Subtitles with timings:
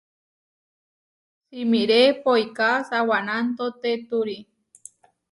[1.47, 4.37] Simiré poiká sawanantotéturi.